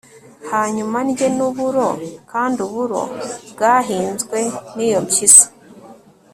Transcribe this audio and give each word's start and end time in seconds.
hanyuma 0.51 0.97
ndye 1.07 1.27
n'uburo, 1.35 1.87
kandi 2.31 2.57
uburo 2.67 3.01
bwahinzwe 3.51 4.39
n'iyo 4.75 4.99
mpyisi 5.05 5.47